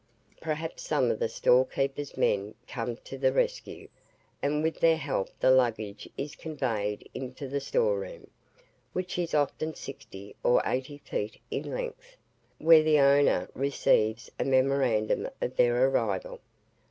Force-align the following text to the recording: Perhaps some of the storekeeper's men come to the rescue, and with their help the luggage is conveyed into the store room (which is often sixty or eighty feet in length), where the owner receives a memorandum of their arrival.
Perhaps 0.41 0.81
some 0.81 1.11
of 1.11 1.19
the 1.19 1.29
storekeeper's 1.29 2.17
men 2.17 2.55
come 2.67 2.95
to 3.03 3.19
the 3.19 3.31
rescue, 3.31 3.87
and 4.41 4.63
with 4.63 4.79
their 4.79 4.97
help 4.97 5.29
the 5.39 5.51
luggage 5.51 6.09
is 6.17 6.35
conveyed 6.35 7.07
into 7.13 7.47
the 7.47 7.59
store 7.59 7.99
room 7.99 8.25
(which 8.93 9.19
is 9.19 9.35
often 9.35 9.75
sixty 9.75 10.35
or 10.41 10.59
eighty 10.65 10.97
feet 10.97 11.39
in 11.51 11.69
length), 11.71 12.17
where 12.57 12.81
the 12.81 12.97
owner 12.97 13.47
receives 13.53 14.31
a 14.39 14.43
memorandum 14.43 15.29
of 15.39 15.55
their 15.55 15.85
arrival. 15.87 16.39